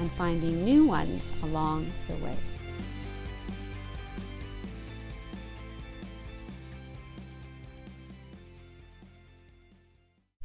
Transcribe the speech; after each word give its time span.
and 0.00 0.10
finding 0.12 0.64
new 0.64 0.86
ones 0.86 1.32
along 1.42 1.86
the 2.08 2.14
way. 2.16 2.36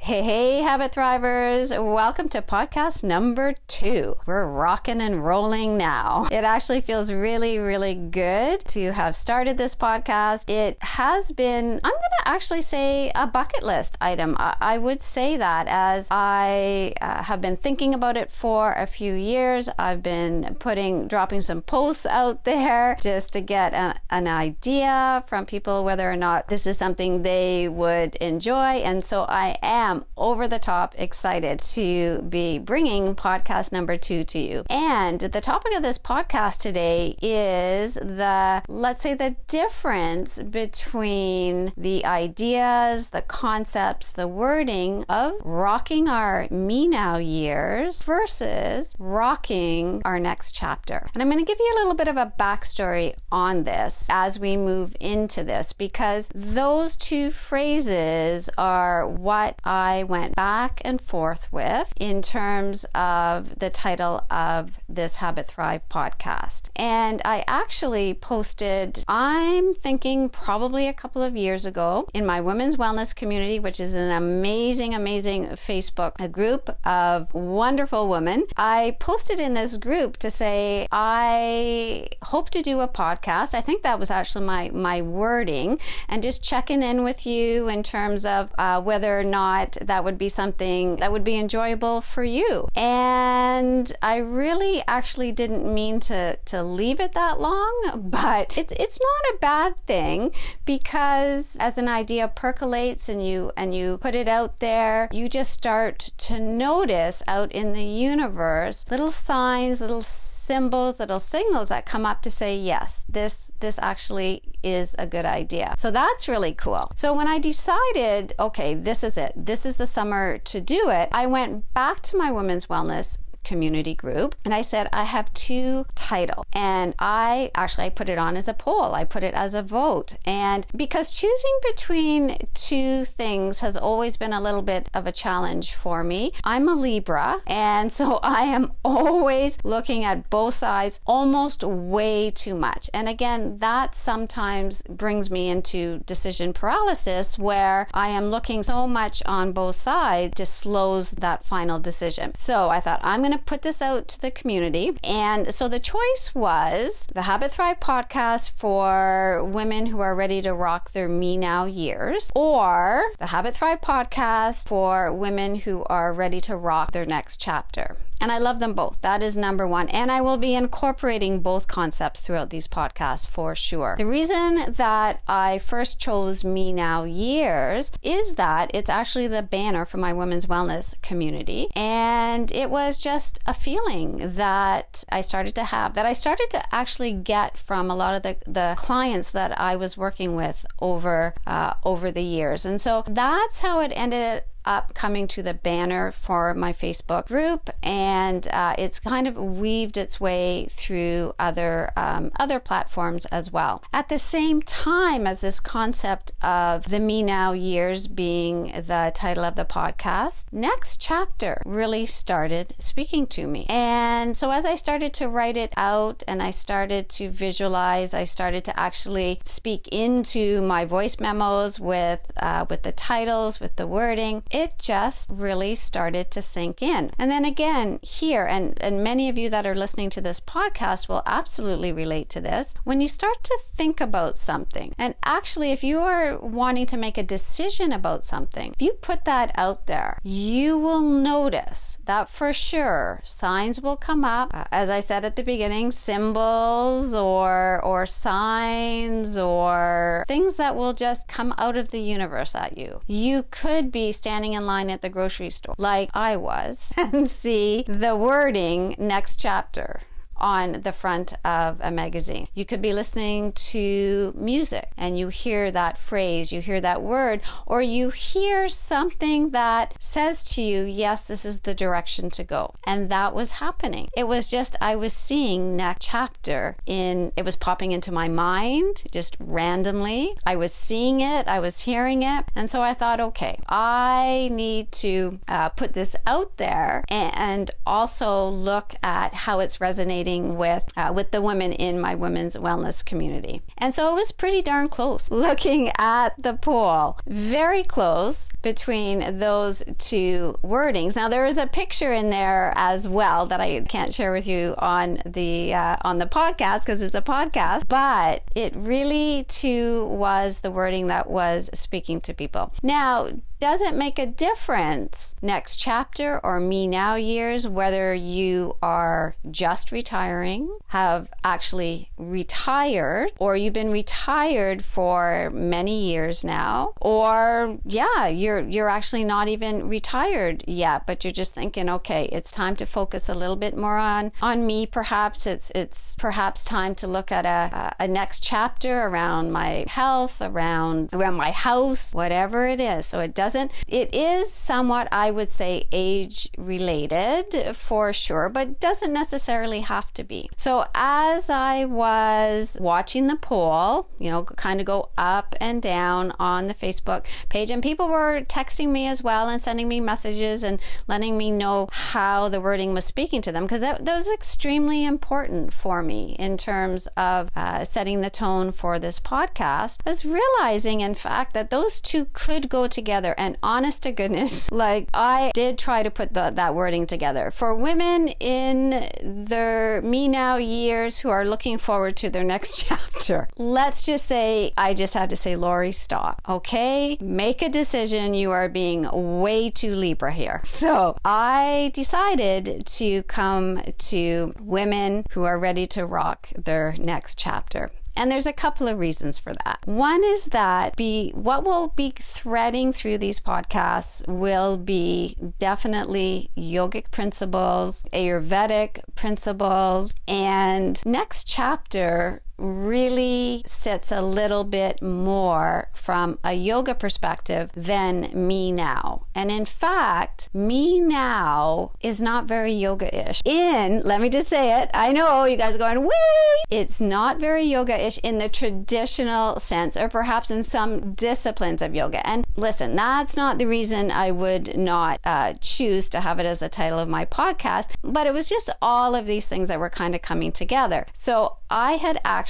Hey, 0.05 0.21
hey, 0.21 0.61
habit 0.61 0.91
thrivers. 0.91 1.71
Welcome 1.71 2.29
to 2.29 2.39
podcast 2.39 3.03
number 3.03 3.55
two. 3.67 4.17
We're 4.27 4.45
rocking 4.45 5.01
and 5.01 5.25
rolling 5.25 5.77
now. 5.77 6.27
It 6.31 6.43
actually 6.43 6.81
feels 6.81 7.11
really, 7.11 7.57
really 7.57 7.95
good 7.95 8.63
to 8.65 8.91
have 8.91 9.15
started 9.15 9.57
this 9.57 9.73
podcast. 9.73 10.47
It 10.47 10.77
has 10.81 11.31
been, 11.31 11.79
I'm 11.83 11.91
going 11.91 12.15
to 12.19 12.27
actually 12.27 12.61
say, 12.61 13.11
a 13.15 13.25
bucket 13.25 13.63
list 13.63 13.97
item. 13.99 14.35
I, 14.37 14.55
I 14.61 14.77
would 14.77 15.01
say 15.01 15.37
that 15.37 15.65
as 15.67 16.07
I 16.11 16.93
uh, 17.01 17.23
have 17.23 17.41
been 17.41 17.55
thinking 17.55 17.95
about 17.95 18.15
it 18.15 18.29
for 18.29 18.73
a 18.73 18.85
few 18.85 19.11
years. 19.11 19.69
I've 19.79 20.03
been 20.03 20.55
putting, 20.59 21.07
dropping 21.07 21.41
some 21.41 21.63
posts 21.63 22.05
out 22.05 22.43
there 22.43 22.95
just 23.01 23.33
to 23.33 23.41
get 23.41 23.73
an, 23.73 23.97
an 24.11 24.27
idea 24.27 25.23
from 25.25 25.47
people 25.47 25.83
whether 25.83 26.11
or 26.11 26.15
not 26.15 26.49
this 26.49 26.67
is 26.67 26.77
something 26.77 27.23
they 27.23 27.67
would 27.67 28.17
enjoy. 28.17 28.83
And 28.85 29.03
so 29.03 29.23
I 29.23 29.57
am 29.63 29.94
am 29.95 30.05
over 30.17 30.47
the 30.47 30.59
top 30.59 30.93
excited 30.97 31.61
to 31.61 32.21
be 32.23 32.59
bringing 32.59 33.15
podcast 33.15 33.71
number 33.71 33.95
two 33.95 34.23
to 34.25 34.39
you. 34.39 34.63
And 34.69 35.19
the 35.19 35.41
topic 35.41 35.73
of 35.75 35.81
this 35.81 35.97
podcast 35.97 36.59
today 36.59 37.15
is 37.21 37.95
the, 37.95 38.63
let's 38.67 39.01
say, 39.01 39.13
the 39.13 39.35
difference 39.47 40.41
between 40.41 41.73
the 41.77 42.05
ideas, 42.05 43.09
the 43.09 43.21
concepts, 43.21 44.11
the 44.11 44.27
wording 44.27 45.03
of 45.09 45.33
rocking 45.43 46.07
our 46.07 46.47
me 46.49 46.87
now 46.87 47.17
years 47.17 48.03
versus 48.03 48.95
rocking 48.99 50.01
our 50.05 50.19
next 50.19 50.53
chapter. 50.53 51.09
And 51.13 51.21
I'm 51.21 51.29
going 51.29 51.43
to 51.43 51.49
give 51.49 51.59
you 51.59 51.73
a 51.75 51.79
little 51.79 51.93
bit 51.93 52.07
of 52.07 52.17
a 52.17 52.33
backstory 52.39 53.15
on 53.31 53.63
this 53.63 54.07
as 54.09 54.39
we 54.39 54.57
move 54.57 54.95
into 54.99 55.43
this 55.43 55.73
because 55.73 56.29
those 56.33 56.97
two 56.97 57.31
phrases 57.31 58.49
are 58.57 59.07
what 59.07 59.59
I 59.63 59.84
I 59.85 60.01
went 60.01 60.35
back 60.35 60.81
and 60.83 60.99
forth 60.99 61.47
with 61.53 61.93
in 61.97 62.23
terms 62.23 62.85
of 62.95 63.59
the 63.59 63.69
title 63.69 64.25
of 64.31 64.79
this 64.89 65.17
Habit 65.17 65.47
Thrive 65.47 65.87
podcast. 65.89 66.69
And 66.75 67.21
I 67.23 67.43
actually 67.47 68.15
posted, 68.15 69.05
I'm 69.07 69.75
thinking 69.75 70.29
probably 70.29 70.87
a 70.87 70.93
couple 70.93 71.21
of 71.21 71.37
years 71.37 71.67
ago 71.67 72.07
in 72.15 72.25
my 72.25 72.41
women's 72.41 72.77
wellness 72.77 73.15
community, 73.15 73.59
which 73.59 73.79
is 73.79 73.93
an 73.93 74.09
amazing, 74.09 74.95
amazing 74.95 75.49
Facebook 75.49 76.13
a 76.17 76.27
group 76.27 76.75
of 76.83 77.31
wonderful 77.35 78.09
women. 78.09 78.47
I 78.57 78.97
posted 78.99 79.39
in 79.39 79.53
this 79.53 79.77
group 79.77 80.17
to 80.17 80.31
say, 80.31 80.87
I 80.91 82.07
hope 82.23 82.49
to 82.51 82.63
do 82.63 82.79
a 82.79 82.87
podcast. 82.87 83.53
I 83.53 83.61
think 83.61 83.83
that 83.83 83.99
was 83.99 84.09
actually 84.09 84.45
my, 84.47 84.71
my 84.73 85.03
wording 85.03 85.79
and 86.09 86.23
just 86.23 86.43
checking 86.43 86.81
in 86.81 87.03
with 87.03 87.27
you 87.27 87.69
in 87.69 87.83
terms 87.83 88.25
of 88.25 88.51
uh, 88.57 88.81
whether 88.81 89.19
or 89.19 89.23
not 89.23 89.74
that 89.81 90.03
would 90.03 90.17
be 90.17 90.29
something 90.29 90.97
that 90.97 91.11
would 91.11 91.23
be 91.23 91.37
enjoyable 91.37 92.01
for 92.01 92.23
you. 92.23 92.67
And 92.75 93.91
I 94.01 94.17
really 94.17 94.83
actually 94.87 95.31
didn't 95.31 95.71
mean 95.71 95.99
to, 96.01 96.37
to 96.45 96.63
leave 96.63 96.99
it 96.99 97.13
that 97.13 97.39
long, 97.39 97.91
but 98.09 98.57
it's, 98.57 98.73
it's 98.73 98.99
not 98.99 99.35
a 99.35 99.37
bad 99.39 99.79
thing 99.81 100.31
because 100.65 101.57
as 101.59 101.77
an 101.77 101.87
idea 101.87 102.27
percolates 102.27 103.09
and 103.09 103.25
you, 103.25 103.51
and 103.57 103.75
you 103.75 103.97
put 103.97 104.15
it 104.15 104.27
out 104.27 104.59
there, 104.59 105.09
you 105.11 105.29
just 105.29 105.51
start 105.51 105.99
to 106.17 106.39
notice 106.39 107.21
out 107.27 107.51
in 107.51 107.73
the 107.73 107.83
universe 107.83 108.85
little 108.89 109.11
signs, 109.11 109.81
little 109.81 110.01
symbols, 110.45 110.99
little 110.99 111.19
signals 111.19 111.69
that 111.69 111.85
come 111.85 112.05
up 112.05 112.21
to 112.21 112.29
say, 112.29 112.55
yes, 112.55 113.03
this, 113.09 113.51
this 113.59 113.79
actually 113.79 114.43
is 114.63 114.95
a 114.99 115.07
good 115.07 115.25
idea. 115.25 115.73
So 115.77 115.91
that's 115.91 116.27
really 116.27 116.53
cool. 116.53 116.91
So 116.95 117.13
when 117.13 117.27
I 117.27 117.39
decided, 117.39 118.33
okay, 118.39 118.73
this 118.75 119.03
is 119.03 119.17
it, 119.17 119.33
this 119.35 119.65
is 119.65 119.77
the 119.77 119.87
summer 119.87 120.37
to 120.37 120.61
do 120.61 120.89
it, 120.89 121.09
I 121.11 121.25
went 121.25 121.73
back 121.73 122.01
to 122.01 122.17
my 122.17 122.31
women's 122.31 122.67
wellness 122.67 123.17
community 123.45 123.95
group 123.95 124.35
and 124.43 124.53
I 124.53 124.61
said 124.61 124.89
I 124.91 125.03
have 125.03 125.33
two 125.33 125.85
title. 125.95 126.45
And 126.51 126.95
I 126.99 127.51
actually 127.55 127.85
I 127.85 127.89
put 127.89 128.09
it 128.09 128.17
on 128.17 128.35
as 128.35 128.47
a 128.47 128.53
poll. 128.53 128.93
I 128.93 129.03
put 129.03 129.23
it 129.23 129.33
as 129.33 129.55
a 129.55 129.63
vote. 129.63 130.15
And 130.25 130.67
because 130.75 131.15
choosing 131.15 131.59
between 131.69 132.37
two 132.53 133.05
things 133.05 133.59
has 133.61 133.77
always 133.77 134.17
been 134.17 134.33
a 134.33 134.41
little 134.41 134.61
bit 134.61 134.89
of 134.93 135.07
a 135.07 135.11
challenge 135.11 135.73
for 135.73 136.03
me. 136.03 136.33
I'm 136.43 136.67
a 136.67 136.73
Libra 136.73 137.41
and 137.47 137.91
so 137.91 138.19
I 138.23 138.43
am 138.43 138.73
always 138.83 139.57
looking 139.63 140.03
at 140.03 140.29
both 140.29 140.55
sides 140.55 140.99
almost 141.05 141.63
way 141.63 142.29
too 142.29 142.55
much. 142.55 142.89
And 142.93 143.07
again 143.07 143.57
that 143.59 143.95
sometimes 143.95 144.81
brings 144.83 145.29
me 145.29 145.49
into 145.49 145.99
decision 145.99 146.53
paralysis 146.53 147.37
where 147.37 147.87
I 147.93 148.09
am 148.09 148.25
looking 148.25 148.63
so 148.63 148.87
much 148.87 149.21
on 149.25 149.51
both 149.51 149.75
sides 149.75 150.33
just 150.35 150.55
slows 150.55 151.11
that 151.11 151.43
final 151.43 151.79
decision. 151.79 152.33
So 152.35 152.69
I 152.69 152.79
thought 152.79 152.99
I'm 153.03 153.21
going 153.21 153.31
to 153.31 153.34
to 153.37 153.43
put 153.43 153.61
this 153.61 153.81
out 153.81 154.07
to 154.09 154.19
the 154.19 154.31
community. 154.31 154.97
And 155.03 155.53
so 155.53 155.67
the 155.67 155.79
choice 155.79 156.31
was 156.33 157.07
the 157.13 157.23
Habit 157.23 157.51
Thrive 157.51 157.79
podcast 157.79 158.51
for 158.51 159.43
women 159.43 159.87
who 159.87 159.99
are 159.99 160.15
ready 160.15 160.41
to 160.41 160.53
rock 160.53 160.91
their 160.91 161.09
me 161.09 161.37
now 161.37 161.65
years, 161.65 162.31
or 162.35 163.11
the 163.19 163.27
Habit 163.27 163.55
Thrive 163.55 163.81
podcast 163.81 164.67
for 164.67 165.11
women 165.13 165.55
who 165.55 165.83
are 165.85 166.13
ready 166.13 166.39
to 166.41 166.55
rock 166.55 166.91
their 166.91 167.05
next 167.05 167.39
chapter. 167.39 167.97
And 168.25 168.31
I 168.31 168.39
love 168.39 168.59
them 168.59 168.73
both. 168.73 169.01
That 169.01 169.21
is 169.21 169.37
number 169.37 169.67
one. 169.67 169.87
And 169.89 170.11
I 170.11 170.19
will 170.19 170.37
be 170.37 170.55
incorporating 170.55 171.41
both 171.41 171.67
concepts 171.67 172.21
throughout 172.21 172.49
these 172.49 172.67
podcasts 172.67 173.29
for 173.29 173.53
sure. 173.53 173.93
The 173.99 174.07
reason 174.07 174.71
that 174.71 175.21
I 175.27 175.59
first 175.59 175.99
chose 175.99 176.43
Me 176.43 176.73
Now 176.73 177.03
Years 177.03 177.91
is 178.01 178.33
that 178.33 178.71
it's 178.73 178.89
actually 178.89 179.27
the 179.27 179.43
banner 179.43 179.85
for 179.85 179.97
my 179.97 180.11
women's 180.11 180.47
wellness 180.47 180.99
community. 181.03 181.67
And 181.75 182.51
it 182.51 182.71
was 182.71 182.97
just 182.97 183.37
a 183.45 183.53
feeling 183.53 184.17
that 184.23 185.03
I 185.11 185.21
started 185.21 185.53
to 185.53 185.65
have, 185.65 185.93
that 185.93 186.07
I 186.07 186.13
started 186.13 186.47
to 186.49 186.73
actually 186.73 187.13
get 187.13 187.59
from 187.59 187.91
a 187.91 187.95
lot 187.95 188.15
of 188.15 188.23
the, 188.23 188.37
the 188.47 188.73
clients 188.75 189.29
that 189.33 189.59
I 189.59 189.75
was 189.75 189.97
working 189.97 190.35
with 190.35 190.65
over, 190.81 191.35
uh, 191.45 191.75
over 191.83 192.09
the 192.09 192.23
years. 192.23 192.65
And 192.65 192.81
so 192.81 193.03
that's 193.05 193.59
how 193.59 193.81
it 193.81 193.91
ended 193.95 194.45
up 194.65 194.93
coming 194.93 195.27
to 195.27 195.43
the 195.43 195.53
banner 195.53 196.11
for 196.11 196.53
my 196.53 196.73
Facebook 196.73 197.27
group, 197.27 197.69
and 197.83 198.47
uh, 198.51 198.75
it's 198.77 198.99
kind 198.99 199.27
of 199.27 199.37
weaved 199.37 199.97
its 199.97 200.19
way 200.19 200.67
through 200.69 201.33
other 201.39 201.91
um, 201.95 202.31
other 202.39 202.59
platforms 202.59 203.25
as 203.27 203.51
well. 203.51 203.83
At 203.93 204.09
the 204.09 204.19
same 204.19 204.61
time 204.61 205.27
as 205.27 205.41
this 205.41 205.59
concept 205.59 206.31
of 206.41 206.89
the 206.89 206.99
Me 206.99 207.23
Now 207.23 207.53
years 207.53 208.07
being 208.07 208.73
the 208.75 209.11
title 209.15 209.43
of 209.43 209.55
the 209.55 209.65
podcast, 209.65 210.45
next 210.51 211.01
chapter 211.01 211.61
really 211.65 212.05
started 212.05 212.73
speaking 212.79 213.27
to 213.27 213.47
me, 213.47 213.65
and 213.69 214.35
so 214.35 214.51
as 214.51 214.65
I 214.65 214.75
started 214.75 215.13
to 215.15 215.29
write 215.29 215.57
it 215.57 215.73
out 215.77 216.23
and 216.27 216.41
I 216.41 216.49
started 216.49 217.09
to 217.09 217.29
visualize, 217.29 218.13
I 218.13 218.23
started 218.23 218.63
to 218.65 218.79
actually 218.79 219.39
speak 219.43 219.87
into 219.89 220.61
my 220.61 220.85
voice 220.85 221.19
memos 221.19 221.79
with 221.79 222.31
uh, 222.37 222.65
with 222.69 222.83
the 222.83 222.91
titles, 222.91 223.59
with 223.59 223.75
the 223.75 223.87
wording 223.87 224.43
it 224.55 224.79
just 224.79 225.29
really 225.29 225.75
started 225.75 226.31
to 226.31 226.41
sink 226.41 226.81
in. 226.81 227.11
And 227.19 227.29
then 227.29 227.43
again, 227.43 227.99
here, 228.01 228.45
and, 228.45 228.81
and 228.81 229.03
many 229.03 229.27
of 229.27 229.37
you 229.37 229.49
that 229.49 229.65
are 229.65 229.75
listening 229.75 230.09
to 230.11 230.21
this 230.21 230.39
podcast 230.39 231.09
will 231.09 231.23
absolutely 231.25 231.91
relate 231.91 232.29
to 232.29 232.39
this. 232.39 232.73
When 232.85 233.01
you 233.01 233.09
start 233.09 233.43
to 233.43 233.59
think 233.61 233.99
about 233.99 234.37
something, 234.37 234.95
and 234.97 235.15
actually, 235.25 235.73
if 235.73 235.83
you 235.83 235.99
are 235.99 236.37
wanting 236.37 236.85
to 236.85 236.95
make 236.95 237.17
a 237.17 237.23
decision 237.23 237.91
about 237.91 238.23
something, 238.23 238.71
if 238.71 238.81
you 238.81 238.93
put 238.93 239.25
that 239.25 239.51
out 239.55 239.87
there, 239.87 240.19
you 240.23 240.77
will 240.77 241.01
notice 241.01 241.97
that 242.05 242.29
for 242.29 242.53
sure 242.53 243.19
signs 243.25 243.81
will 243.81 243.97
come 243.97 244.23
up. 244.23 244.51
Uh, 244.53 244.63
as 244.71 244.89
I 244.89 245.01
said 245.01 245.25
at 245.25 245.35
the 245.35 245.43
beginning, 245.43 245.91
symbols 245.91 247.13
or, 247.13 247.83
or 247.83 248.05
signs 248.05 249.37
or 249.37 250.23
things 250.29 250.55
that 250.55 250.77
will 250.77 250.93
just 250.93 251.27
come 251.27 251.53
out 251.57 251.75
of 251.75 251.89
the 251.89 251.99
universe 251.99 252.55
at 252.55 252.77
you. 252.77 253.01
You 253.05 253.43
could 253.51 253.91
be 253.91 254.13
standing 254.13 254.44
standing 254.45 254.61
in 254.61 254.67
line 254.67 254.91
at 254.91 255.01
the 255.01 255.09
grocery 255.09 255.49
store, 255.49 255.73
like 255.77 256.09
I 256.13 256.35
was, 256.35 256.93
and 256.97 257.27
see 257.29 257.83
the 257.87 258.15
wording 258.15 258.95
next 258.99 259.39
chapter 259.39 260.01
on 260.37 260.81
the 260.81 260.91
front 260.91 261.33
of 261.43 261.79
a 261.81 261.91
magazine. 261.91 262.47
You 262.53 262.65
could 262.65 262.81
be 262.81 262.93
listening 262.93 263.51
to 263.53 264.33
music 264.35 264.89
and 264.97 265.17
you 265.17 265.29
hear 265.29 265.71
that 265.71 265.97
phrase, 265.97 266.51
you 266.51 266.61
hear 266.61 266.81
that 266.81 267.01
word, 267.01 267.41
or 267.65 267.81
you 267.81 268.09
hear 268.09 268.67
something 268.67 269.51
that 269.51 269.95
says 269.99 270.43
to 270.55 270.61
you, 270.61 270.83
yes, 270.83 271.27
this 271.27 271.45
is 271.45 271.61
the 271.61 271.73
direction 271.73 272.29
to 272.31 272.43
go. 272.43 272.75
And 272.85 273.09
that 273.09 273.33
was 273.33 273.51
happening. 273.51 274.09
It 274.15 274.27
was 274.27 274.49
just, 274.49 274.75
I 274.81 274.95
was 274.95 275.13
seeing 275.13 275.75
next 275.75 276.05
chapter 276.05 276.75
in, 276.85 277.31
it 277.35 277.45
was 277.45 277.55
popping 277.55 277.91
into 277.91 278.11
my 278.11 278.27
mind 278.27 279.03
just 279.11 279.37
randomly. 279.39 280.35
I 280.45 280.55
was 280.55 280.73
seeing 280.73 281.21
it, 281.21 281.47
I 281.47 281.59
was 281.59 281.81
hearing 281.81 282.23
it. 282.23 282.45
And 282.55 282.69
so 282.69 282.81
I 282.81 282.93
thought, 282.93 283.19
okay, 283.19 283.59
I 283.69 284.49
need 284.51 284.91
to 284.93 285.39
uh, 285.47 285.69
put 285.69 285.93
this 285.93 286.15
out 286.25 286.57
there 286.57 287.03
and 287.07 287.71
also 287.85 288.47
look 288.47 288.95
at 289.01 289.33
how 289.33 289.59
it's 289.59 289.79
resonating 289.79 290.24
with, 290.25 290.87
uh, 290.97 291.11
with 291.15 291.31
the 291.31 291.41
women 291.41 291.71
in 291.73 291.99
my 291.99 292.15
women's 292.15 292.55
wellness 292.57 293.03
community. 293.03 293.61
And 293.77 293.93
so 293.93 294.11
it 294.11 294.15
was 294.15 294.31
pretty 294.31 294.61
darn 294.61 294.89
close 294.89 295.29
looking 295.31 295.91
at 295.97 296.41
the 296.41 296.53
poll. 296.53 297.17
Very 297.27 297.83
close 297.83 298.51
between 298.61 299.37
those 299.37 299.83
two 299.97 300.57
wordings. 300.63 301.15
Now 301.15 301.29
there 301.29 301.45
is 301.45 301.57
a 301.57 301.67
picture 301.67 302.13
in 302.13 302.29
there 302.29 302.73
as 302.75 303.07
well 303.07 303.45
that 303.47 303.61
I 303.61 303.81
can't 303.81 304.13
share 304.13 304.31
with 304.31 304.47
you 304.47 304.75
on 304.77 305.21
the 305.25 305.73
uh, 305.73 305.97
on 306.01 306.17
the 306.17 306.25
podcast 306.25 306.81
because 306.81 307.01
it's 307.01 307.15
a 307.15 307.21
podcast, 307.21 307.87
but 307.87 308.43
it 308.55 308.73
really 308.75 309.45
too 309.47 310.05
was 310.05 310.61
the 310.61 310.71
wording 310.71 311.07
that 311.07 311.29
was 311.29 311.69
speaking 311.73 312.21
to 312.21 312.33
people. 312.33 312.73
Now, 312.81 313.29
does 313.65 313.81
it 313.81 313.95
make 313.95 314.19
a 314.19 314.27
difference 314.27 315.33
next 315.41 315.77
chapter 315.77 316.39
or 316.45 316.59
me 316.59 316.85
now 316.85 317.15
years 317.15 317.67
whether 317.67 318.13
you 318.13 318.77
are 318.79 319.35
just 319.49 319.91
retiring, 319.91 320.69
have 320.89 321.31
actually 321.43 322.11
retired, 322.15 323.31
or 323.39 323.57
you've 323.57 323.73
been 323.73 323.89
retired 323.89 324.85
for 324.85 325.49
many 325.51 326.11
years 326.11 326.43
now, 326.43 326.93
or 327.01 327.79
yeah, 327.85 328.27
you're 328.27 328.59
you're 328.59 328.87
actually 328.87 329.23
not 329.23 329.47
even 329.47 329.89
retired 329.89 330.63
yet, 330.67 331.07
but 331.07 331.23
you're 331.23 331.31
just 331.31 331.55
thinking, 331.55 331.89
okay, 331.89 332.29
it's 332.31 332.51
time 332.51 332.75
to 332.75 332.85
focus 332.85 333.29
a 333.29 333.33
little 333.33 333.55
bit 333.55 333.75
more 333.75 333.97
on 333.97 334.31
on 334.43 334.67
me. 334.67 334.85
Perhaps 334.85 335.47
it's 335.47 335.71
it's 335.73 336.13
perhaps 336.19 336.63
time 336.65 336.93
to 336.93 337.07
look 337.07 337.31
at 337.31 337.47
a 337.47 337.95
a 337.99 338.07
next 338.07 338.43
chapter 338.43 339.05
around 339.07 339.51
my 339.51 339.85
health, 339.87 340.39
around 340.39 341.09
around 341.13 341.33
my 341.33 341.49
house, 341.49 342.13
whatever 342.13 342.67
it 342.67 342.79
is. 342.79 343.07
So 343.07 343.21
it 343.21 343.33
does 343.33 343.54
doesn't, 343.55 343.71
it 343.87 344.13
is 344.13 344.51
somewhat, 344.51 345.07
I 345.11 345.31
would 345.31 345.51
say, 345.51 345.87
age 345.91 346.49
related 346.57 347.75
for 347.75 348.11
sure, 348.11 348.49
but 348.49 348.79
doesn't 348.79 349.13
necessarily 349.13 349.81
have 349.81 350.13
to 350.15 350.23
be. 350.23 350.49
So 350.57 350.85
as 350.93 351.49
I 351.49 351.85
was 351.85 352.77
watching 352.79 353.27
the 353.27 353.37
poll, 353.37 354.09
you 354.19 354.29
know, 354.29 354.43
kind 354.43 354.79
of 354.79 354.85
go 354.85 355.09
up 355.17 355.55
and 355.61 355.81
down 355.81 356.33
on 356.39 356.67
the 356.67 356.73
Facebook 356.73 357.25
page, 357.49 357.71
and 357.71 357.81
people 357.81 358.07
were 358.07 358.41
texting 358.41 358.89
me 358.89 359.07
as 359.07 359.23
well 359.23 359.47
and 359.47 359.61
sending 359.61 359.87
me 359.87 359.99
messages 359.99 360.63
and 360.63 360.79
letting 361.07 361.37
me 361.37 361.49
know 361.49 361.87
how 361.91 362.49
the 362.49 362.59
wording 362.59 362.93
was 362.93 363.05
speaking 363.05 363.41
to 363.41 363.51
them 363.51 363.63
because 363.63 363.79
that, 363.79 364.03
that 364.03 364.17
was 364.17 364.27
extremely 364.27 365.05
important 365.05 365.71
for 365.71 366.03
me 366.03 366.35
in 366.37 366.57
terms 366.57 367.07
of 367.15 367.49
uh, 367.55 367.85
setting 367.85 368.21
the 368.21 368.29
tone 368.29 368.71
for 368.71 368.99
this 368.99 369.19
podcast. 369.19 369.99
I 370.05 370.09
was 370.09 370.25
realizing, 370.25 371.01
in 371.01 371.15
fact, 371.15 371.53
that 371.53 371.69
those 371.69 372.01
two 372.01 372.25
could 372.33 372.67
go 372.67 372.87
together 372.87 373.34
and 373.37 373.57
honest 373.63 374.03
to 374.03 374.11
goodness, 374.11 374.71
like 374.85 375.09
I 375.13 375.51
did 375.53 375.77
try 375.77 376.03
to 376.03 376.11
put 376.11 376.33
the, 376.33 376.51
that 376.53 376.75
wording 376.75 377.07
together 377.07 377.51
for 377.51 377.75
women 377.75 378.29
in 378.39 379.09
their 379.23 380.01
me 380.01 380.27
now 380.27 380.57
years 380.57 381.19
who 381.19 381.29
are 381.29 381.45
looking 381.45 381.77
forward 381.77 382.15
to 382.17 382.29
their 382.29 382.43
next 382.43 382.83
chapter. 382.85 383.47
Let's 383.57 384.05
just 384.05 384.25
say, 384.25 384.73
I 384.77 384.93
just 384.93 385.13
had 385.13 385.29
to 385.29 385.35
say, 385.35 385.55
Lorrie, 385.55 385.91
stop. 385.91 386.41
Okay, 386.47 387.17
make 387.21 387.61
a 387.61 387.69
decision. 387.69 388.33
You 388.33 388.51
are 388.51 388.69
being 388.69 389.07
way 389.11 389.69
too 389.69 389.93
Libra 389.93 390.31
here. 390.31 390.61
So 390.85 391.17
I 391.25 391.89
decided 391.95 392.85
to 392.85 393.23
come 393.23 393.81
to 393.97 394.53
women 394.59 395.25
who 395.31 395.43
are 395.45 395.57
ready 395.57 395.87
to 395.87 396.05
rock 396.05 396.49
their 396.55 396.95
next 396.99 397.39
chapter. 397.39 397.89
And 398.15 398.31
there's 398.31 398.47
a 398.47 398.53
couple 398.53 398.87
of 398.87 398.97
reasons 398.97 399.37
for 399.37 399.53
that. 399.65 399.79
One 399.85 400.23
is 400.23 400.45
that 400.45 400.95
be 400.95 401.31
what 401.31 401.63
will 401.65 401.89
be 401.89 402.13
threading 402.17 402.93
through 402.93 403.17
these 403.17 403.39
podcasts 403.39 404.25
will 404.27 404.77
be 404.77 405.37
definitely 405.59 406.49
yogic 406.57 407.11
principles, 407.11 408.03
Ayurvedic 408.13 408.99
principles, 409.15 410.13
and 410.27 411.05
next 411.05 411.45
chapter 411.45 412.41
really 412.57 413.63
sits 413.65 414.11
a 414.11 414.21
little 414.21 414.63
bit 414.63 415.01
more 415.01 415.89
from 415.93 416.39
a 416.43 416.53
yoga 416.53 416.95
perspective 416.95 417.71
than 417.75 418.31
me 418.33 418.71
now. 418.71 419.25
And 419.33 419.51
in 419.51 419.65
fact, 419.65 420.49
me 420.53 420.99
now 420.99 421.91
is 422.01 422.21
not 422.21 422.45
very 422.45 422.71
yoga 422.71 423.29
ish. 423.29 423.41
In, 423.45 424.01
let 424.03 424.21
me 424.21 424.29
just 424.29 424.47
say 424.47 424.81
it, 424.81 424.89
I 424.93 425.11
know 425.11 425.45
you 425.45 425.57
guys 425.57 425.75
are 425.75 425.79
going, 425.79 426.01
wee! 426.03 426.63
It's 426.69 427.01
not 427.01 427.39
very 427.39 427.63
yoga 427.63 427.99
ish 427.99 428.17
in 428.19 428.37
the 428.37 428.49
traditional 428.49 429.59
sense, 429.59 429.97
or 429.97 430.09
perhaps 430.09 430.49
in 430.49 430.63
some 430.63 431.13
disciplines 431.13 431.81
of 431.81 431.93
yoga. 431.93 432.25
And 432.25 432.45
listen, 432.55 432.95
that's 432.95 433.35
not 433.35 433.57
the 433.57 433.67
reason 433.67 434.11
I 434.11 434.31
would 434.31 434.77
not 434.77 435.19
uh, 435.25 435.53
choose 435.59 436.09
to 436.09 436.21
have 436.21 436.39
it 436.39 436.45
as 436.45 436.59
the 436.59 436.69
title 436.69 436.99
of 436.99 437.09
my 437.09 437.25
podcast, 437.25 437.95
but 438.01 438.27
it 438.27 438.33
was 438.33 438.47
just 438.47 438.69
all 438.81 439.15
of 439.15 439.27
these 439.27 439.47
things 439.47 439.67
that 439.67 439.79
were 439.79 439.89
kind 439.89 440.15
of 440.15 440.21
coming 440.21 440.51
together. 440.51 441.05
So 441.13 441.57
I 441.69 441.93
had 441.93 442.19
actually 442.23 442.44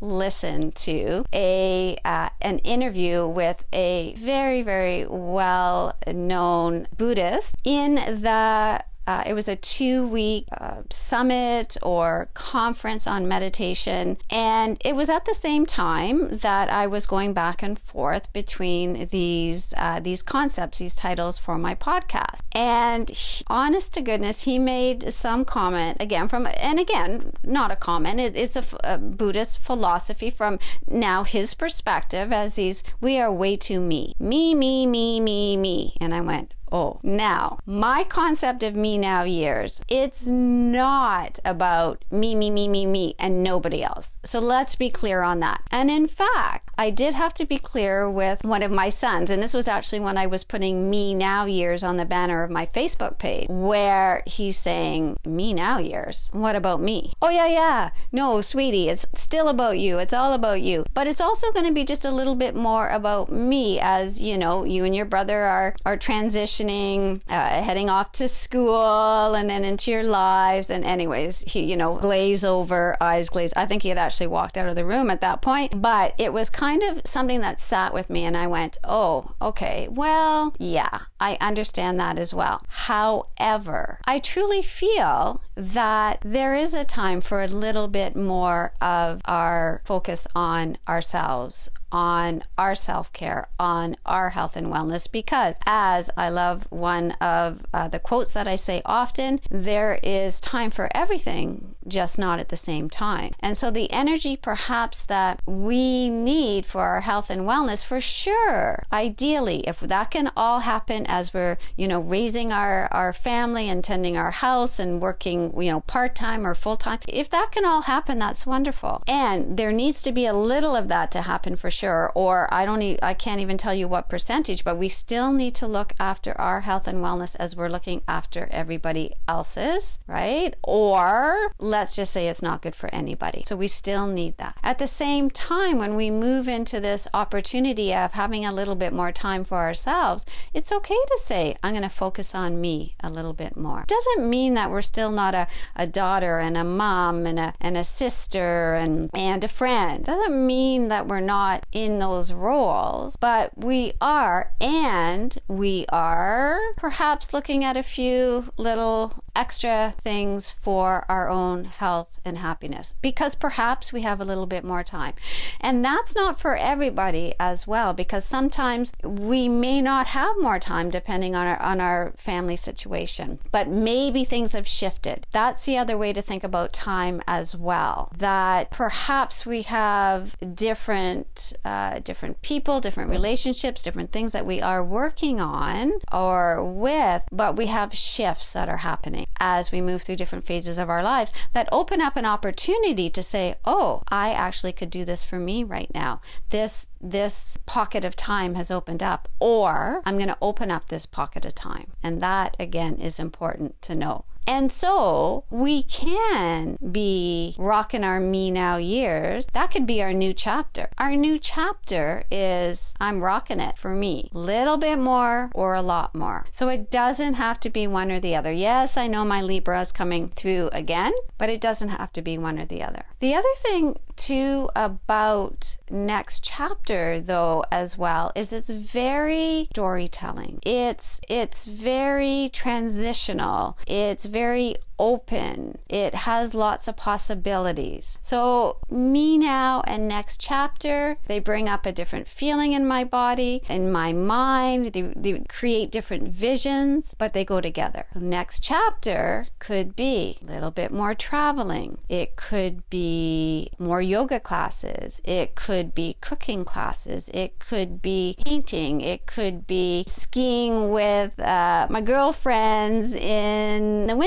listened 0.00 0.74
to 0.74 1.24
a 1.32 1.96
uh, 2.04 2.28
an 2.40 2.58
interview 2.60 3.26
with 3.26 3.64
a 3.72 4.14
very 4.16 4.62
very 4.62 5.06
well 5.06 5.96
known 6.06 6.86
Buddhist 6.96 7.56
in 7.64 7.94
the 7.94 8.82
uh, 9.06 9.22
it 9.26 9.34
was 9.34 9.48
a 9.48 9.56
two 9.56 10.06
week 10.06 10.46
uh, 10.52 10.82
summit 10.90 11.76
or 11.82 12.28
conference 12.34 13.06
on 13.06 13.28
meditation. 13.28 14.16
And 14.30 14.80
it 14.84 14.96
was 14.96 15.08
at 15.08 15.24
the 15.24 15.34
same 15.34 15.66
time 15.66 16.28
that 16.30 16.70
I 16.70 16.86
was 16.86 17.06
going 17.06 17.32
back 17.32 17.62
and 17.62 17.78
forth 17.78 18.32
between 18.32 19.06
these, 19.08 19.72
uh, 19.76 20.00
these 20.00 20.22
concepts, 20.22 20.78
these 20.78 20.94
titles 20.94 21.38
for 21.38 21.56
my 21.58 21.74
podcast. 21.74 22.40
And 22.52 23.10
he, 23.10 23.44
honest 23.46 23.94
to 23.94 24.00
goodness, 24.00 24.42
he 24.42 24.58
made 24.58 25.12
some 25.12 25.44
comment 25.44 25.98
again 26.00 26.28
from, 26.28 26.48
and 26.56 26.80
again, 26.80 27.32
not 27.42 27.70
a 27.70 27.76
comment, 27.76 28.20
it, 28.20 28.36
it's 28.36 28.56
a, 28.56 28.64
a 28.84 28.98
Buddhist 28.98 29.58
philosophy 29.58 30.30
from 30.30 30.58
now 30.88 31.22
his 31.22 31.54
perspective 31.54 32.32
as 32.32 32.56
he's, 32.56 32.82
we 33.00 33.18
are 33.18 33.32
way 33.32 33.56
too 33.56 33.80
me. 33.80 34.14
Me, 34.18 34.54
me, 34.54 34.86
me, 34.86 35.20
me, 35.20 35.56
me. 35.56 35.96
And 36.00 36.14
I 36.14 36.20
went, 36.20 36.52
Oh, 36.72 36.98
now 37.02 37.58
my 37.64 38.04
concept 38.04 38.62
of 38.62 38.74
me 38.74 38.98
now 38.98 39.22
years, 39.22 39.80
it's 39.88 40.26
not 40.26 41.38
about 41.44 42.04
me, 42.10 42.34
me, 42.34 42.50
me, 42.50 42.66
me, 42.68 42.86
me, 42.86 43.14
and 43.18 43.42
nobody 43.42 43.82
else. 43.82 44.18
So 44.24 44.40
let's 44.40 44.74
be 44.74 44.90
clear 44.90 45.22
on 45.22 45.40
that. 45.40 45.62
And 45.70 45.90
in 45.90 46.06
fact, 46.06 46.70
I 46.78 46.90
did 46.90 47.14
have 47.14 47.32
to 47.34 47.46
be 47.46 47.58
clear 47.58 48.10
with 48.10 48.44
one 48.44 48.62
of 48.62 48.70
my 48.70 48.90
sons, 48.90 49.30
and 49.30 49.42
this 49.42 49.54
was 49.54 49.68
actually 49.68 50.00
when 50.00 50.18
I 50.18 50.26
was 50.26 50.44
putting 50.44 50.90
me 50.90 51.14
now 51.14 51.46
years 51.46 51.82
on 51.84 51.96
the 51.96 52.04
banner 52.04 52.42
of 52.42 52.50
my 52.50 52.66
Facebook 52.66 53.18
page, 53.18 53.48
where 53.48 54.22
he's 54.26 54.58
saying, 54.58 55.16
Me 55.24 55.54
now 55.54 55.78
years? 55.78 56.28
What 56.32 56.56
about 56.56 56.80
me? 56.80 57.12
Oh, 57.22 57.30
yeah, 57.30 57.46
yeah. 57.46 57.90
No, 58.12 58.40
sweetie, 58.40 58.88
it's 58.88 59.06
still 59.14 59.48
about 59.48 59.78
you. 59.78 59.98
It's 59.98 60.12
all 60.12 60.32
about 60.32 60.60
you. 60.60 60.84
But 60.92 61.06
it's 61.06 61.20
also 61.20 61.52
going 61.52 61.66
to 61.66 61.72
be 61.72 61.84
just 61.84 62.04
a 62.04 62.10
little 62.10 62.34
bit 62.34 62.54
more 62.54 62.88
about 62.88 63.30
me 63.30 63.78
as, 63.80 64.20
you 64.20 64.36
know, 64.36 64.64
you 64.64 64.84
and 64.84 64.94
your 64.94 65.06
brother 65.06 65.42
are, 65.42 65.74
are 65.86 65.96
transitioning 65.96 66.55
transitioning, 66.56 67.20
uh, 67.28 67.62
heading 67.62 67.90
off 67.90 68.12
to 68.12 68.28
school 68.28 69.34
and 69.34 69.48
then 69.48 69.64
into 69.64 69.90
your 69.90 70.02
lives. 70.02 70.70
And, 70.70 70.84
anyways, 70.84 71.40
he, 71.46 71.64
you 71.64 71.76
know, 71.76 71.96
glaze 71.98 72.44
over, 72.44 72.96
eyes 73.00 73.28
glaze. 73.28 73.52
I 73.56 73.66
think 73.66 73.82
he 73.82 73.88
had 73.88 73.98
actually 73.98 74.28
walked 74.28 74.56
out 74.56 74.68
of 74.68 74.74
the 74.74 74.84
room 74.84 75.10
at 75.10 75.20
that 75.20 75.42
point, 75.42 75.80
but 75.80 76.14
it 76.18 76.32
was 76.32 76.50
kind 76.50 76.82
of 76.82 77.00
something 77.04 77.40
that 77.40 77.60
sat 77.60 77.92
with 77.92 78.10
me. 78.10 78.24
And 78.24 78.36
I 78.36 78.46
went, 78.46 78.78
oh, 78.84 79.32
okay, 79.40 79.88
well, 79.90 80.54
yeah, 80.58 81.00
I 81.20 81.38
understand 81.40 81.98
that 82.00 82.18
as 82.18 82.34
well. 82.34 82.62
However, 82.68 84.00
I 84.04 84.18
truly 84.18 84.62
feel 84.62 85.42
that 85.56 86.20
there 86.22 86.54
is 86.54 86.74
a 86.74 86.84
time 86.84 87.20
for 87.20 87.42
a 87.42 87.48
little 87.48 87.88
bit 87.88 88.14
more 88.14 88.74
of 88.80 89.22
our 89.24 89.80
focus 89.84 90.26
on 90.34 90.76
ourselves, 90.86 91.70
on 91.90 92.42
our 92.58 92.74
self 92.74 93.10
care, 93.12 93.48
on 93.58 93.96
our 94.04 94.30
health 94.30 94.54
and 94.56 94.66
wellness. 94.66 95.10
Because, 95.10 95.58
as 95.64 96.10
I 96.16 96.28
love 96.28 96.66
one 96.70 97.12
of 97.12 97.64
uh, 97.72 97.88
the 97.88 97.98
quotes 97.98 98.34
that 98.34 98.46
I 98.46 98.56
say 98.56 98.82
often, 98.84 99.40
there 99.50 99.98
is 100.02 100.40
time 100.40 100.70
for 100.70 100.90
everything, 100.94 101.74
just 101.88 102.18
not 102.18 102.38
at 102.38 102.50
the 102.50 102.56
same 102.56 102.90
time. 102.90 103.32
And 103.40 103.56
so, 103.56 103.70
the 103.70 103.90
energy 103.90 104.36
perhaps 104.36 105.02
that 105.04 105.40
we 105.46 106.10
need 106.10 106.66
for 106.66 106.82
our 106.82 107.00
health 107.00 107.30
and 107.30 107.42
wellness, 107.42 107.82
for 107.82 108.00
sure, 108.00 108.82
ideally, 108.92 109.60
if 109.60 109.80
that 109.80 110.10
can 110.10 110.30
all 110.36 110.60
happen 110.60 111.05
as 111.06 111.32
we're, 111.32 111.58
you 111.76 111.88
know, 111.88 112.00
raising 112.00 112.52
our, 112.52 112.88
our 112.92 113.12
family 113.12 113.68
and 113.68 113.82
tending 113.82 114.16
our 114.16 114.30
house 114.30 114.78
and 114.78 115.00
working, 115.00 115.52
you 115.60 115.70
know, 115.70 115.80
part 115.80 116.14
time 116.14 116.46
or 116.46 116.54
full 116.54 116.76
time, 116.76 116.98
if 117.08 117.28
that 117.30 117.52
can 117.52 117.64
all 117.64 117.82
happen, 117.82 118.18
that's 118.18 118.46
wonderful. 118.46 119.02
And 119.06 119.56
there 119.56 119.72
needs 119.72 120.02
to 120.02 120.12
be 120.12 120.26
a 120.26 120.34
little 120.34 120.76
of 120.76 120.88
that 120.88 121.10
to 121.12 121.22
happen 121.22 121.56
for 121.56 121.70
sure. 121.70 122.12
Or 122.14 122.52
I 122.52 122.64
don't, 122.64 122.82
e- 122.82 122.98
I 123.02 123.14
can't 123.14 123.40
even 123.40 123.56
tell 123.56 123.74
you 123.74 123.88
what 123.88 124.08
percentage, 124.08 124.64
but 124.64 124.76
we 124.76 124.88
still 124.88 125.32
need 125.32 125.54
to 125.56 125.66
look 125.66 125.92
after 125.98 126.38
our 126.40 126.60
health 126.62 126.86
and 126.86 126.98
wellness 126.98 127.36
as 127.38 127.56
we're 127.56 127.68
looking 127.68 128.02
after 128.08 128.48
everybody 128.50 129.14
else's, 129.28 129.98
right? 130.06 130.54
Or 130.62 131.52
let's 131.58 131.94
just 131.94 132.12
say 132.12 132.28
it's 132.28 132.42
not 132.42 132.62
good 132.62 132.74
for 132.74 132.92
anybody. 132.94 133.44
So 133.46 133.56
we 133.56 133.68
still 133.68 134.06
need 134.06 134.36
that. 134.38 134.56
At 134.62 134.78
the 134.78 134.86
same 134.86 135.30
time, 135.30 135.78
when 135.78 135.96
we 135.96 136.10
move 136.10 136.48
into 136.48 136.80
this 136.80 137.06
opportunity 137.14 137.94
of 137.94 138.12
having 138.12 138.44
a 138.44 138.52
little 138.52 138.74
bit 138.74 138.92
more 138.92 139.12
time 139.12 139.44
for 139.44 139.58
ourselves, 139.58 140.24
it's 140.52 140.72
okay 140.72 140.95
to 141.06 141.20
say, 141.22 141.56
I'm 141.62 141.72
going 141.72 141.82
to 141.82 141.88
focus 141.88 142.34
on 142.34 142.60
me 142.60 142.94
a 143.02 143.10
little 143.10 143.32
bit 143.32 143.56
more. 143.56 143.84
Doesn't 143.86 144.28
mean 144.28 144.54
that 144.54 144.70
we're 144.70 144.82
still 144.82 145.10
not 145.10 145.34
a, 145.34 145.46
a 145.74 145.86
daughter 145.86 146.38
and 146.38 146.56
a 146.56 146.64
mom 146.64 147.26
and 147.26 147.38
a, 147.38 147.54
and 147.60 147.76
a 147.76 147.84
sister 147.84 148.74
and, 148.74 149.10
and 149.14 149.42
a 149.44 149.48
friend. 149.48 150.04
Doesn't 150.04 150.46
mean 150.46 150.88
that 150.88 151.06
we're 151.06 151.20
not 151.20 151.66
in 151.72 151.98
those 151.98 152.32
roles, 152.32 153.16
but 153.16 153.56
we 153.56 153.92
are, 154.00 154.52
and 154.60 155.38
we 155.48 155.86
are 155.88 156.60
perhaps 156.76 157.32
looking 157.32 157.64
at 157.64 157.76
a 157.76 157.82
few 157.82 158.52
little 158.56 159.24
extra 159.34 159.94
things 160.00 160.50
for 160.50 161.04
our 161.08 161.28
own 161.28 161.64
health 161.64 162.18
and 162.24 162.38
happiness 162.38 162.94
because 163.02 163.34
perhaps 163.34 163.92
we 163.92 164.02
have 164.02 164.20
a 164.20 164.24
little 164.24 164.46
bit 164.46 164.64
more 164.64 164.82
time. 164.82 165.12
And 165.60 165.84
that's 165.84 166.16
not 166.16 166.40
for 166.40 166.56
everybody 166.56 167.34
as 167.38 167.66
well 167.66 167.92
because 167.92 168.24
sometimes 168.24 168.92
we 169.04 169.48
may 169.48 169.82
not 169.82 170.08
have 170.08 170.40
more 170.40 170.58
time 170.58 170.85
depending 170.90 171.34
on 171.34 171.46
our 171.46 171.60
on 171.60 171.80
our 171.80 172.12
family 172.16 172.56
situation. 172.56 173.38
But 173.50 173.68
maybe 173.68 174.24
things 174.24 174.52
have 174.52 174.66
shifted. 174.66 175.26
That's 175.30 175.64
the 175.64 175.78
other 175.78 175.96
way 175.96 176.12
to 176.12 176.22
think 176.22 176.44
about 176.44 176.72
time 176.72 177.22
as 177.26 177.56
well. 177.56 178.12
That 178.16 178.70
perhaps 178.70 179.46
we 179.46 179.62
have 179.62 180.36
different 180.54 181.52
uh, 181.64 182.00
different 182.00 182.42
people, 182.42 182.80
different 182.80 183.10
relationships, 183.10 183.82
different 183.82 184.12
things 184.12 184.32
that 184.32 184.46
we 184.46 184.60
are 184.60 184.84
working 184.84 185.40
on 185.40 185.92
or 186.12 186.64
with, 186.64 187.24
but 187.32 187.56
we 187.56 187.66
have 187.66 187.94
shifts 187.94 188.52
that 188.52 188.68
are 188.68 188.78
happening 188.78 189.26
as 189.38 189.72
we 189.72 189.80
move 189.80 190.02
through 190.02 190.16
different 190.16 190.44
phases 190.44 190.78
of 190.78 190.90
our 190.90 191.02
lives 191.02 191.32
that 191.52 191.68
open 191.72 192.00
up 192.00 192.16
an 192.16 192.24
opportunity 192.24 193.10
to 193.10 193.22
say, 193.22 193.54
"Oh, 193.64 194.02
I 194.08 194.32
actually 194.32 194.72
could 194.72 194.90
do 194.90 195.04
this 195.04 195.24
for 195.24 195.38
me 195.38 195.64
right 195.64 195.92
now. 195.94 196.20
This 196.50 196.88
this 197.10 197.56
pocket 197.66 198.04
of 198.04 198.14
time 198.14 198.54
has 198.54 198.70
opened 198.70 199.02
up 199.02 199.28
or 199.40 200.02
I'm 200.04 200.16
going 200.16 200.28
to 200.28 200.38
open 200.42 200.70
up 200.70 200.88
this 200.88 201.06
pocket 201.06 201.44
of 201.44 201.54
time." 201.54 201.92
And 202.02 202.20
that 202.20 202.56
again 202.60 202.96
is 202.96 203.18
important 203.18 203.80
to 203.82 203.94
know. 203.94 204.25
And 204.46 204.70
so 204.70 205.44
we 205.50 205.82
can 205.82 206.78
be 206.92 207.54
rocking 207.58 208.04
our 208.04 208.20
me 208.20 208.50
now 208.50 208.76
years. 208.76 209.46
That 209.52 209.70
could 209.70 209.86
be 209.86 210.02
our 210.02 210.12
new 210.12 210.32
chapter. 210.32 210.88
Our 210.98 211.16
new 211.16 211.38
chapter 211.38 212.24
is 212.30 212.94
I'm 213.00 213.22
rocking 213.22 213.60
it 213.60 213.76
for 213.78 213.90
me. 213.90 214.30
Little 214.32 214.76
bit 214.76 214.98
more 214.98 215.50
or 215.54 215.74
a 215.74 215.82
lot 215.82 216.14
more. 216.14 216.44
So 216.52 216.68
it 216.68 216.90
doesn't 216.90 217.34
have 217.34 217.58
to 217.60 217.70
be 217.70 217.86
one 217.86 218.10
or 218.12 218.20
the 218.20 218.36
other. 218.36 218.52
Yes, 218.52 218.96
I 218.96 219.06
know 219.06 219.24
my 219.24 219.42
Libra 219.42 219.80
is 219.80 219.92
coming 219.92 220.28
through 220.30 220.70
again, 220.72 221.12
but 221.38 221.50
it 221.50 221.60
doesn't 221.60 221.88
have 221.88 222.12
to 222.12 222.22
be 222.22 222.38
one 222.38 222.58
or 222.58 222.66
the 222.66 222.82
other. 222.82 223.04
The 223.18 223.34
other 223.34 223.54
thing 223.56 223.96
too 224.16 224.70
about 224.74 225.76
next 225.90 226.42
chapter 226.42 227.20
though 227.20 227.62
as 227.70 227.96
well 227.96 228.32
is 228.34 228.52
it's 228.52 228.70
very 228.70 229.68
storytelling. 229.72 230.58
It's 230.64 231.20
it's 231.28 231.66
very 231.66 232.50
transitional. 232.52 233.78
It's 233.86 234.26
very 234.36 234.74
open. 234.98 235.78
It 235.88 236.14
has 236.14 236.54
lots 236.54 236.88
of 236.88 236.96
possibilities. 236.96 238.18
So, 238.22 238.78
me 238.90 239.36
now 239.38 239.82
and 239.86 240.08
next 240.08 240.40
chapter, 240.40 241.18
they 241.26 241.38
bring 241.38 241.68
up 241.68 241.86
a 241.86 241.92
different 241.92 242.28
feeling 242.28 242.72
in 242.72 242.86
my 242.86 243.04
body, 243.04 243.62
in 243.68 243.92
my 243.92 244.12
mind. 244.12 244.86
They, 244.92 245.02
they 245.02 245.42
create 245.48 245.90
different 245.90 246.28
visions, 246.28 247.14
but 247.18 247.32
they 247.32 247.44
go 247.44 247.60
together. 247.60 248.06
Next 248.14 248.62
chapter 248.62 249.48
could 249.58 249.96
be 249.96 250.38
a 250.42 250.52
little 250.52 250.70
bit 250.70 250.90
more 250.90 251.14
traveling. 251.14 251.98
It 252.08 252.36
could 252.36 252.88
be 252.90 253.70
more 253.78 254.02
yoga 254.02 254.40
classes. 254.40 255.20
It 255.24 255.54
could 255.54 255.94
be 255.94 256.16
cooking 256.20 256.64
classes. 256.64 257.30
It 257.32 257.58
could 257.58 258.02
be 258.02 258.36
painting. 258.44 259.00
It 259.00 259.26
could 259.26 259.66
be 259.66 260.04
skiing 260.06 260.90
with 260.90 261.38
uh, 261.38 261.86
my 261.90 262.00
girlfriends 262.00 263.14
in 263.14 264.06
the 264.06 264.16
winter 264.16 264.25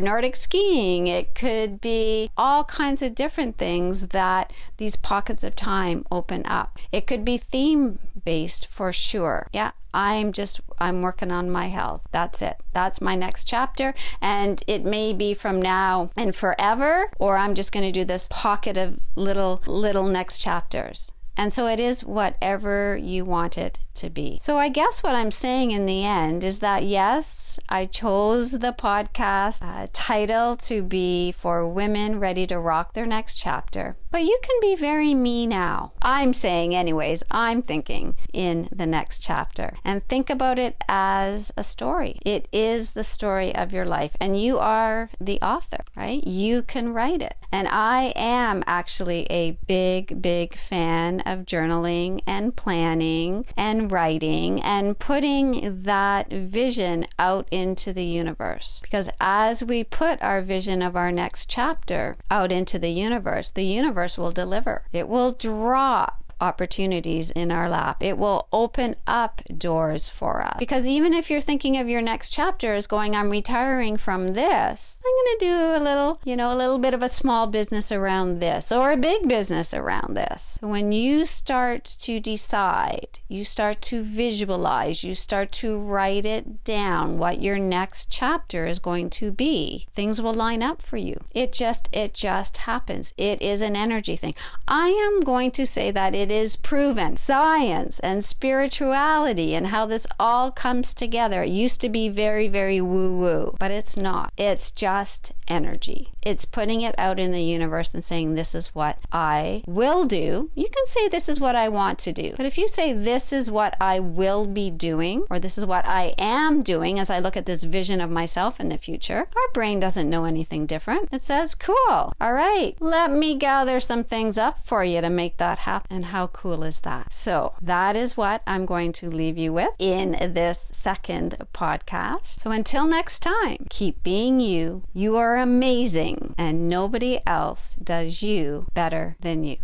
Nordic 0.00 0.34
skiing. 0.34 1.06
It 1.06 1.34
could 1.34 1.80
be 1.80 2.30
all 2.36 2.64
kinds 2.64 3.02
of 3.02 3.14
different 3.14 3.56
things 3.56 4.08
that 4.08 4.52
these 4.78 4.96
pockets 4.96 5.44
of 5.44 5.54
time 5.54 6.04
open 6.10 6.44
up. 6.44 6.76
It 6.90 7.06
could 7.06 7.24
be 7.24 7.36
theme 7.36 8.00
based 8.24 8.66
for 8.66 8.92
sure. 8.92 9.46
Yeah, 9.52 9.70
I'm 9.94 10.32
just 10.32 10.60
I'm 10.78 11.02
working 11.02 11.30
on 11.30 11.50
my 11.50 11.68
health. 11.68 12.08
That's 12.10 12.42
it. 12.42 12.56
That's 12.72 13.00
my 13.00 13.14
next 13.14 13.44
chapter 13.44 13.94
and 14.20 14.60
it 14.66 14.84
may 14.84 15.12
be 15.12 15.34
from 15.34 15.62
now 15.62 16.10
and 16.16 16.34
forever 16.34 17.08
or 17.20 17.36
I'm 17.36 17.54
just 17.54 17.70
going 17.70 17.84
to 17.84 17.92
do 17.92 18.04
this 18.04 18.28
pocket 18.30 18.76
of 18.76 18.98
little 19.14 19.62
little 19.66 20.08
next 20.08 20.40
chapters. 20.40 21.12
And 21.38 21.52
so 21.52 21.68
it 21.68 21.78
is 21.78 22.04
whatever 22.04 22.96
you 22.96 23.24
want 23.24 23.56
it 23.56 23.78
to 23.94 24.10
be. 24.10 24.38
So 24.42 24.58
I 24.58 24.68
guess 24.68 25.04
what 25.04 25.14
I'm 25.14 25.30
saying 25.30 25.70
in 25.70 25.86
the 25.86 26.04
end 26.04 26.42
is 26.42 26.58
that 26.58 26.82
yes, 26.82 27.60
I 27.68 27.86
chose 27.86 28.58
the 28.58 28.72
podcast 28.72 29.60
uh, 29.62 29.86
title 29.92 30.56
to 30.56 30.82
be 30.82 31.30
for 31.30 31.66
women 31.66 32.18
ready 32.18 32.44
to 32.48 32.58
rock 32.58 32.94
their 32.94 33.06
next 33.06 33.36
chapter. 33.36 33.96
But 34.10 34.22
you 34.22 34.38
can 34.42 34.56
be 34.62 34.74
very 34.74 35.14
me 35.14 35.46
now. 35.46 35.92
I'm 36.00 36.32
saying, 36.32 36.74
anyways, 36.74 37.22
I'm 37.30 37.60
thinking 37.60 38.16
in 38.32 38.68
the 38.72 38.86
next 38.86 39.20
chapter. 39.20 39.76
And 39.84 40.02
think 40.08 40.30
about 40.30 40.58
it 40.58 40.82
as 40.88 41.52
a 41.56 41.62
story. 41.62 42.18
It 42.24 42.48
is 42.50 42.92
the 42.92 43.04
story 43.04 43.54
of 43.54 43.72
your 43.72 43.84
life, 43.84 44.16
and 44.18 44.40
you 44.40 44.58
are 44.58 45.10
the 45.20 45.38
author, 45.42 45.84
right? 45.94 46.26
You 46.26 46.62
can 46.62 46.94
write 46.94 47.20
it. 47.20 47.34
And 47.52 47.68
I 47.68 48.12
am 48.16 48.64
actually 48.66 49.26
a 49.30 49.58
big, 49.66 50.22
big 50.22 50.54
fan 50.54 51.20
of 51.20 51.46
journaling 51.46 52.20
and 52.26 52.56
planning 52.56 53.46
and 53.56 53.90
writing 53.90 54.62
and 54.62 54.98
putting 54.98 55.82
that 55.82 56.30
vision 56.30 57.06
out 57.18 57.46
into 57.50 57.92
the 57.92 58.04
universe. 58.04 58.80
Because 58.82 59.10
as 59.20 59.62
we 59.62 59.84
put 59.84 60.22
our 60.22 60.40
vision 60.42 60.82
of 60.82 60.96
our 60.96 61.12
next 61.12 61.50
chapter 61.50 62.16
out 62.30 62.52
into 62.52 62.78
the 62.78 62.90
universe, 62.90 63.50
the 63.50 63.64
universe 63.64 63.97
will 64.18 64.30
deliver. 64.30 64.84
It 64.92 65.08
will 65.08 65.32
drop 65.32 66.27
opportunities 66.40 67.30
in 67.30 67.50
our 67.50 67.68
lap. 67.68 68.02
It 68.02 68.18
will 68.18 68.48
open 68.52 68.96
up 69.06 69.42
doors 69.56 70.08
for 70.08 70.42
us. 70.42 70.56
Because 70.58 70.86
even 70.86 71.14
if 71.14 71.30
you're 71.30 71.40
thinking 71.40 71.76
of 71.76 71.88
your 71.88 72.02
next 72.02 72.30
chapter 72.30 72.74
as 72.74 72.86
going, 72.86 73.14
I'm 73.14 73.30
retiring 73.30 73.96
from 73.96 74.34
this, 74.34 75.00
I'm 75.04 75.12
going 75.12 75.38
to 75.38 75.44
do 75.44 75.82
a 75.82 75.84
little, 75.84 76.20
you 76.24 76.36
know, 76.36 76.52
a 76.52 76.56
little 76.56 76.78
bit 76.78 76.94
of 76.94 77.02
a 77.02 77.08
small 77.08 77.46
business 77.46 77.90
around 77.90 78.38
this 78.38 78.70
or 78.70 78.92
a 78.92 78.96
big 78.96 79.28
business 79.28 79.74
around 79.74 80.16
this. 80.16 80.58
When 80.60 80.92
you 80.92 81.24
start 81.24 81.84
to 82.00 82.20
decide, 82.20 83.18
you 83.28 83.44
start 83.44 83.80
to 83.82 84.02
visualize, 84.02 85.04
you 85.04 85.14
start 85.14 85.52
to 85.52 85.78
write 85.78 86.26
it 86.26 86.64
down 86.64 87.18
what 87.18 87.42
your 87.42 87.58
next 87.58 88.10
chapter 88.10 88.66
is 88.66 88.78
going 88.78 89.10
to 89.10 89.30
be, 89.30 89.86
things 89.94 90.20
will 90.20 90.34
line 90.34 90.62
up 90.62 90.82
for 90.82 90.96
you. 90.96 91.20
It 91.34 91.52
just, 91.52 91.88
it 91.92 92.14
just 92.14 92.58
happens. 92.58 93.12
It 93.16 93.40
is 93.42 93.62
an 93.62 93.76
energy 93.76 94.16
thing. 94.16 94.34
I 94.66 94.88
am 94.88 95.20
going 95.20 95.50
to 95.52 95.66
say 95.66 95.90
that 95.90 96.14
it 96.14 96.27
it 96.28 96.34
is 96.34 96.56
proven 96.56 97.16
science 97.16 97.98
and 98.00 98.22
spirituality 98.22 99.54
and 99.54 99.68
how 99.68 99.86
this 99.86 100.06
all 100.20 100.50
comes 100.50 100.92
together. 100.92 101.42
It 101.42 101.48
used 101.48 101.80
to 101.80 101.88
be 101.88 102.10
very, 102.10 102.48
very 102.48 102.82
woo 102.82 103.16
woo, 103.16 103.56
but 103.58 103.70
it's 103.70 103.96
not. 103.96 104.30
It's 104.36 104.70
just 104.70 105.32
energy. 105.48 106.12
It's 106.22 106.44
putting 106.44 106.82
it 106.82 106.94
out 106.98 107.18
in 107.18 107.32
the 107.32 107.42
universe 107.42 107.94
and 107.94 108.04
saying, 108.04 108.34
This 108.34 108.54
is 108.54 108.74
what 108.74 108.98
I 109.10 109.62
will 109.66 110.04
do. 110.04 110.50
You 110.54 110.66
can 110.68 110.86
say, 110.86 111.08
This 111.08 111.28
is 111.28 111.40
what 111.40 111.56
I 111.56 111.68
want 111.68 111.98
to 112.00 112.12
do. 112.12 112.34
But 112.36 112.46
if 112.46 112.58
you 112.58 112.68
say, 112.68 112.92
This 112.92 113.32
is 113.32 113.50
what 113.50 113.76
I 113.80 113.98
will 113.98 114.46
be 114.46 114.70
doing, 114.70 115.24
or 115.30 115.38
this 115.38 115.56
is 115.56 115.64
what 115.64 115.86
I 115.86 116.14
am 116.18 116.62
doing 116.62 116.98
as 116.98 117.10
I 117.10 117.18
look 117.18 117.36
at 117.36 117.46
this 117.46 117.64
vision 117.64 118.00
of 118.00 118.10
myself 118.10 118.60
in 118.60 118.68
the 118.68 118.78
future, 118.78 119.20
our 119.20 119.52
brain 119.54 119.80
doesn't 119.80 120.10
know 120.10 120.24
anything 120.24 120.66
different. 120.66 121.08
It 121.12 121.24
says, 121.24 121.54
Cool. 121.54 122.12
All 122.20 122.32
right. 122.32 122.74
Let 122.80 123.10
me 123.10 123.34
gather 123.34 123.80
some 123.80 124.04
things 124.04 124.36
up 124.36 124.58
for 124.58 124.84
you 124.84 125.00
to 125.00 125.10
make 125.10 125.38
that 125.38 125.60
happen. 125.60 125.96
And 125.96 126.04
how 126.06 126.26
cool 126.28 126.62
is 126.62 126.80
that? 126.80 127.12
So, 127.12 127.54
that 127.62 127.96
is 127.96 128.16
what 128.16 128.42
I'm 128.46 128.66
going 128.66 128.92
to 128.94 129.08
leave 129.08 129.38
you 129.38 129.52
with 129.52 129.70
in 129.78 130.12
this 130.34 130.70
second 130.74 131.36
podcast. 131.54 132.40
So, 132.40 132.50
until 132.50 132.86
next 132.86 133.20
time, 133.20 133.66
keep 133.70 134.02
being 134.02 134.40
you. 134.40 134.82
You 134.92 135.16
are 135.16 135.37
amazing, 135.38 136.34
and 136.36 136.68
nobody 136.68 137.20
else 137.26 137.76
does 137.82 138.22
you 138.22 138.66
better 138.74 139.16
than 139.20 139.44
you. 139.44 139.56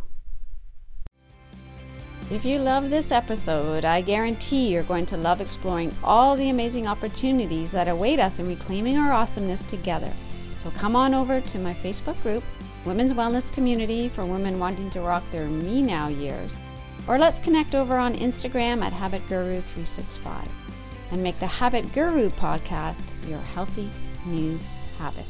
If 2.30 2.44
you 2.44 2.58
love 2.58 2.88
this 2.88 3.12
episode, 3.12 3.84
I 3.84 4.00
guarantee 4.00 4.72
you're 4.72 4.82
going 4.82 5.04
to 5.06 5.16
love 5.16 5.42
exploring 5.42 5.94
all 6.02 6.36
the 6.36 6.48
amazing 6.48 6.86
opportunities 6.86 7.70
that 7.72 7.86
await 7.86 8.18
us 8.18 8.38
in 8.38 8.48
reclaiming 8.48 8.96
our 8.96 9.12
awesomeness 9.12 9.62
together. 9.62 10.10
So 10.58 10.70
come 10.70 10.96
on 10.96 11.12
over 11.12 11.42
to 11.42 11.58
my 11.58 11.74
Facebook 11.74 12.20
group, 12.22 12.42
Women's 12.86 13.12
Wellness 13.12 13.52
Community 13.52 14.08
for 14.08 14.24
women 14.24 14.58
wanting 14.58 14.88
to 14.90 15.02
rock 15.02 15.22
their 15.30 15.48
me 15.48 15.82
now 15.82 16.08
years, 16.08 16.58
or 17.06 17.18
let's 17.18 17.38
connect 17.38 17.74
over 17.74 17.98
on 17.98 18.14
Instagram 18.14 18.82
at 18.82 18.94
Habit 18.94 19.20
Guru 19.28 19.60
365 19.60 20.48
and 21.10 21.22
make 21.22 21.38
the 21.38 21.46
Habit 21.46 21.92
Guru 21.92 22.30
podcast 22.30 23.10
your 23.28 23.40
healthy 23.40 23.90
new 24.24 24.58
habit. 24.98 25.26